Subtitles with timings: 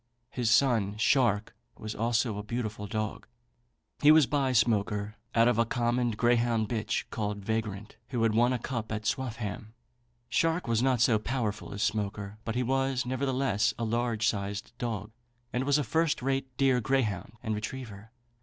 [0.31, 3.27] His son Shark was also a beautiful dog.
[4.01, 8.51] He was by Smoaker out of a common greyhound bitch, called Vagrant, who had won
[8.51, 9.75] a cup at Swaffham.
[10.27, 15.11] Shark was not so powerful as Smoaker; but he was, nevertheless, a large sized dog,
[15.53, 18.09] and was a first rate deer greyhound and retriever.